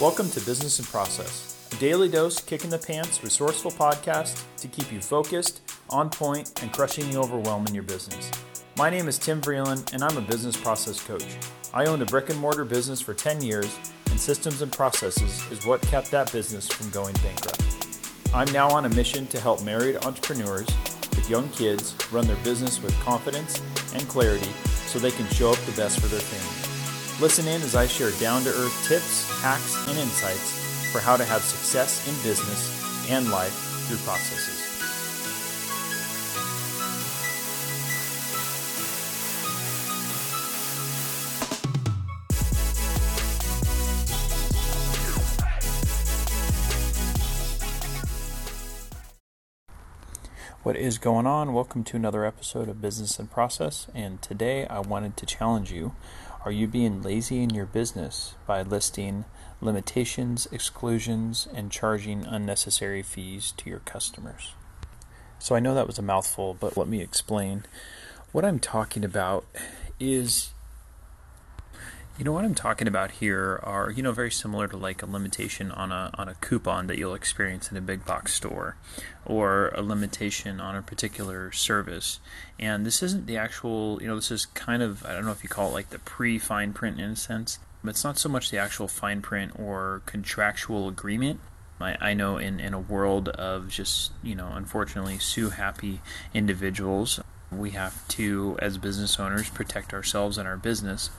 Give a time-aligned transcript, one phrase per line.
[0.00, 4.66] Welcome to Business and Process, a daily dose, kick in the pants, resourceful podcast to
[4.66, 8.28] keep you focused, on point, and crushing the overwhelm in your business.
[8.76, 11.36] My name is Tim Vreeland, and I'm a business process coach.
[11.72, 13.78] I owned a brick and mortar business for 10 years,
[14.10, 17.62] and systems and processes is what kept that business from going bankrupt.
[18.34, 20.66] I'm now on a mission to help married entrepreneurs
[21.10, 24.50] with young kids run their business with confidence and clarity
[24.86, 26.63] so they can show up the best for their family.
[27.20, 31.24] Listen in as I share down to earth tips, hacks, and insights for how to
[31.24, 33.52] have success in business and life
[33.86, 34.60] through processes.
[50.64, 51.52] What is going on?
[51.52, 53.86] Welcome to another episode of Business and Process.
[53.94, 55.94] And today I wanted to challenge you
[56.44, 59.24] are you being lazy in your business by listing
[59.62, 64.52] limitations, exclusions, and charging unnecessary fees to your customers?
[65.38, 67.64] So I know that was a mouthful, but let me explain.
[68.32, 69.46] What I'm talking about
[69.98, 70.52] is
[72.16, 75.06] you know what I'm talking about here are you know very similar to like a
[75.06, 78.76] limitation on a on a coupon that you'll experience in a big box store
[79.26, 82.20] or a limitation on a particular service.
[82.58, 85.42] And this isn't the actual, you know, this is kind of I don't know if
[85.42, 88.50] you call it like the pre-fine print in a sense, but it's not so much
[88.50, 91.40] the actual fine print or contractual agreement.
[91.80, 96.00] I, I know in, in a world of just, you know, unfortunately sue happy
[96.32, 97.18] individuals,
[97.50, 101.10] we have to, as business owners, protect ourselves and our business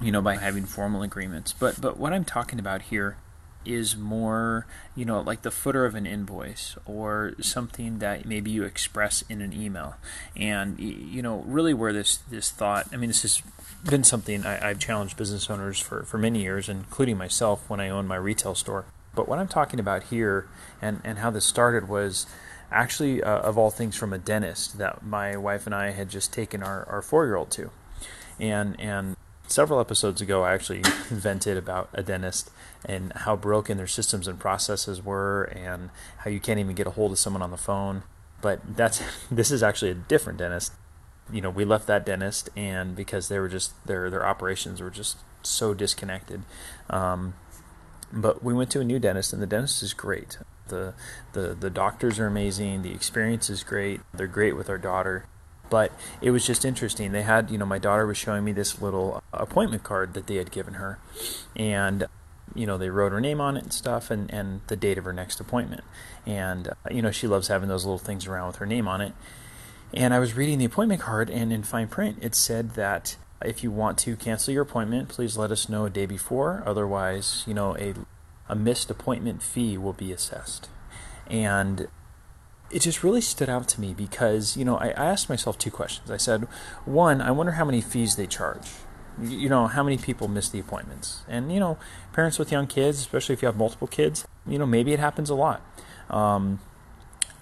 [0.00, 1.52] you know, by having formal agreements.
[1.52, 3.16] But but what I'm talking about here
[3.64, 8.64] is more, you know, like the footer of an invoice or something that maybe you
[8.64, 9.96] express in an email.
[10.36, 13.42] And you know, really where this this thought, I mean, this has
[13.88, 17.88] been something I, have challenged business owners for for many years, including myself when I
[17.88, 18.86] owned my retail store.
[19.14, 20.48] But what I'm talking about here
[20.80, 22.26] and and how this started was
[22.70, 26.32] actually uh, of all things from a dentist that my wife and I had just
[26.32, 27.70] taken our, our four year old to.
[28.40, 29.16] And and
[29.48, 32.50] several episodes ago, I actually vented about a dentist
[32.84, 36.90] and how broken their systems and processes were, and how you can't even get a
[36.90, 38.02] hold of someone on the phone.
[38.40, 40.72] But that's this is actually a different dentist.
[41.30, 44.90] You know, we left that dentist, and because they were just their their operations were
[44.90, 46.42] just so disconnected.
[46.88, 47.34] Um,
[48.12, 50.38] but we went to a new dentist, and the dentist is great.
[50.68, 50.94] The,
[51.32, 52.82] the the doctors are amazing.
[52.82, 54.00] The experience is great.
[54.12, 55.26] They're great with our daughter
[55.70, 57.12] but it was just interesting.
[57.12, 60.36] They had, you know, my daughter was showing me this little appointment card that they
[60.36, 60.98] had given her,
[61.56, 62.06] and
[62.54, 65.04] you know, they wrote her name on it and stuff, and and the date of
[65.04, 65.84] her next appointment.
[66.26, 69.00] And uh, you know, she loves having those little things around with her name on
[69.00, 69.12] it.
[69.94, 73.62] And I was reading the appointment card, and in fine print, it said that if
[73.62, 76.62] you want to cancel your appointment, please let us know a day before.
[76.66, 77.94] Otherwise, you know, a
[78.48, 80.68] a missed appointment fee will be assessed.
[81.30, 81.88] And
[82.70, 85.70] it just really stood out to me because you know I, I, asked myself two
[85.70, 86.10] questions.
[86.10, 86.44] I said,
[86.84, 88.68] one, I wonder how many fees they charge.
[89.20, 91.22] You know, how many people miss the appointments?
[91.28, 91.78] And you know,
[92.12, 95.30] parents with young kids, especially if you have multiple kids, you know, maybe it happens
[95.30, 95.62] a lot.
[96.08, 96.60] Um,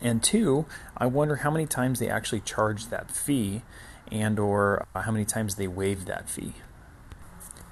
[0.01, 0.67] and two,
[0.97, 3.63] I wonder how many times they actually charge that fee,
[4.11, 6.55] and or how many times they waive that fee.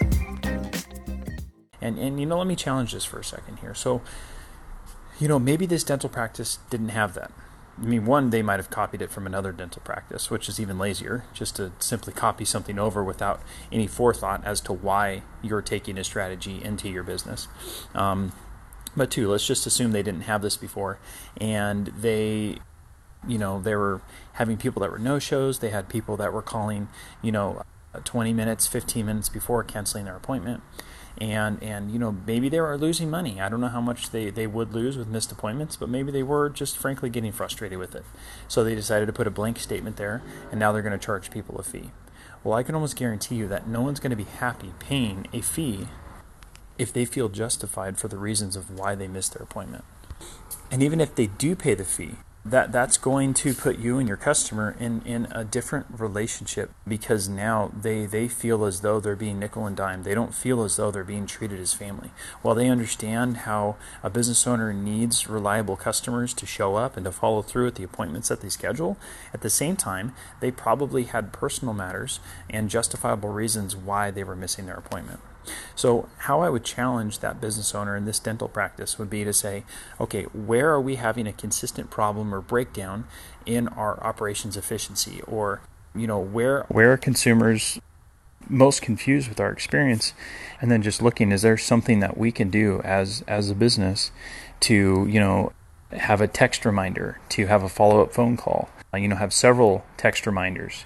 [1.81, 3.75] And, and you know, let me challenge this for a second here.
[3.75, 4.01] So,
[5.19, 7.31] you know, maybe this dental practice didn't have that.
[7.81, 10.79] I mean, one, they might have copied it from another dental practice, which is even
[10.79, 13.41] lazier, just to simply copy something over without
[13.73, 17.49] any forethought as to why you're taking a strategy into your business.
[17.95, 18.33] Um,
[18.97, 21.01] but two, let's just assume they didn't have this before,
[21.37, 22.59] and they,
[23.27, 24.03] you know, they were
[24.35, 25.59] having people that were no shows.
[25.59, 26.89] They had people that were calling,
[27.23, 27.63] you know,
[28.05, 30.63] 20 minutes, 15 minutes before canceling their appointment
[31.21, 33.41] and and you know maybe they were losing money.
[33.41, 36.23] I don't know how much they they would lose with missed appointments, but maybe they
[36.23, 38.05] were just frankly getting frustrated with it.
[38.49, 41.31] So they decided to put a blank statement there, and now they're going to charge
[41.31, 41.91] people a fee.
[42.43, 45.41] Well, I can almost guarantee you that no one's going to be happy paying a
[45.41, 45.87] fee
[46.77, 49.85] if they feel justified for the reasons of why they missed their appointment.
[50.71, 54.07] And even if they do pay the fee, that that's going to put you and
[54.07, 59.17] your customer in, in a different relationship because now they, they feel as though they're
[59.17, 60.03] being nickel and dime.
[60.03, 62.11] They don't feel as though they're being treated as family.
[62.43, 67.13] While they understand how a business owner needs reliable customers to show up and to
[67.13, 68.99] follow through at the appointments that they schedule,
[69.33, 72.21] at the same time, they probably had personal matters
[72.51, 75.21] and justifiable reasons why they were missing their appointment.
[75.75, 79.33] So, how I would challenge that business owner in this dental practice would be to
[79.33, 79.65] say,
[80.01, 83.07] okay, where are we having a consistent problem or breakdown
[83.47, 85.21] in our operations efficiency?
[85.23, 85.61] Or,
[85.95, 87.81] you know, where, where are consumers
[88.49, 90.13] most confused with our experience?
[90.61, 94.11] And then just looking, is there something that we can do as, as a business
[94.61, 95.53] to, you know,
[95.93, 99.85] have a text reminder, to have a follow up phone call, you know, have several
[99.97, 100.85] text reminders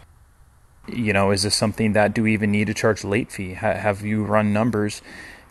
[0.93, 3.55] you know, is this something that do we even need to charge late fee?
[3.55, 5.03] Ha- have you run numbers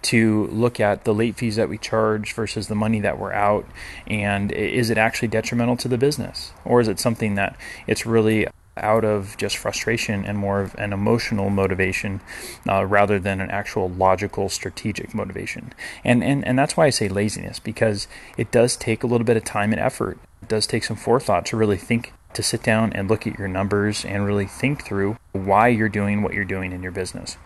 [0.04, 3.66] to look at the late fees that we charge versus the money that we're out?
[4.06, 6.54] And is it actually detrimental to the business?
[6.66, 7.58] Or is it something that
[7.88, 8.48] it's really
[8.78, 12.22] out of just frustration and more of an emotional motivation
[12.70, 15.74] uh, rather than an actual logical strategic motivation
[16.04, 18.08] and, and and that's why i say laziness because
[18.38, 21.46] it does take a little bit of time and effort it does take some forethought
[21.46, 25.18] to really think to sit down and look at your numbers and really think through
[25.32, 27.38] why you're doing what you're doing in your business.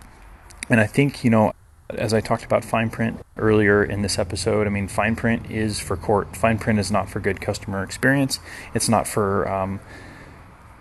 [0.69, 1.53] And I think, you know,
[1.89, 5.79] as I talked about fine print earlier in this episode, I mean, fine print is
[5.79, 6.35] for court.
[6.35, 8.39] Fine print is not for good customer experience.
[8.73, 9.79] It's not for um,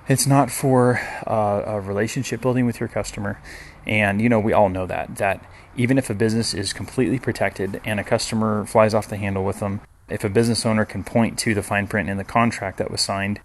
[0.08, 3.41] it's not for uh, a relationship building with your customer.
[3.87, 5.44] And you know, we all know that that
[5.76, 9.61] even if a business is completely protected and a customer flies off the handle with
[9.61, 12.91] them, if a business owner can point to the fine print in the contract that
[12.91, 13.41] was signed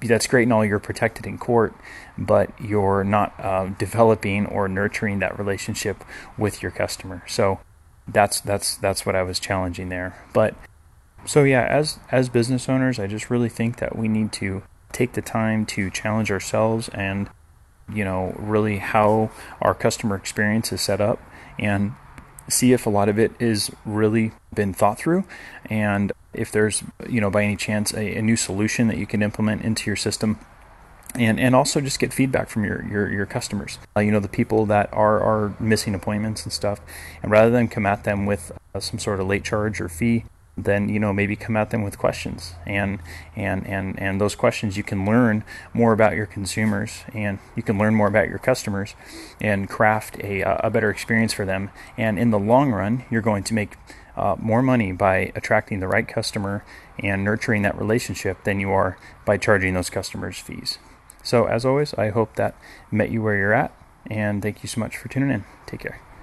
[0.00, 1.74] that's great and all you're protected in court,
[2.18, 6.04] but you're not uh, developing or nurturing that relationship
[6.36, 7.22] with your customer.
[7.26, 7.60] So
[8.06, 10.22] that's that's that's what I was challenging there.
[10.32, 10.54] But
[11.24, 14.62] so yeah, as as business owners, I just really think that we need to
[14.92, 17.28] take the time to challenge ourselves and
[17.92, 19.30] you know really how
[19.60, 21.20] our customer experience is set up
[21.58, 21.94] and
[22.48, 25.24] see if a lot of it is really been thought through.
[25.66, 29.22] And if there's you know by any chance a, a new solution that you can
[29.22, 30.38] implement into your system.
[31.16, 33.78] And and also just get feedback from your your, your customers.
[33.96, 36.80] Uh, you know the people that are are missing appointments and stuff.
[37.22, 40.24] And rather than come at them with uh, some sort of late charge or fee
[40.56, 42.54] then you know maybe come at them with questions.
[42.66, 43.00] And
[43.36, 47.78] and and and those questions you can learn more about your consumers and you can
[47.78, 48.94] learn more about your customers
[49.40, 51.70] and craft a a better experience for them.
[51.96, 53.76] And in the long run you're going to make
[54.16, 56.64] uh, more money by attracting the right customer
[57.00, 60.78] and nurturing that relationship than you are by charging those customers fees.
[61.22, 62.54] So as always i hope that
[62.90, 63.72] met you where you're at
[64.06, 65.44] and thank you so much for tuning in.
[65.66, 66.13] Take care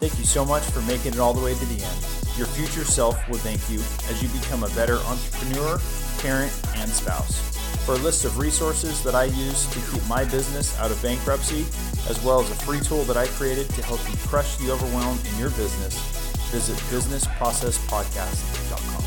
[0.00, 2.06] Thank you so much for making it all the way to the end.
[2.36, 5.80] Your future self will thank you as you become a better entrepreneur,
[6.18, 7.36] parent, and spouse.
[7.84, 11.66] For a list of resources that I use to keep my business out of bankruptcy,
[12.08, 15.18] as well as a free tool that I created to help you crush the overwhelm
[15.32, 15.98] in your business,
[16.52, 18.97] visit businessprocesspodcast.com.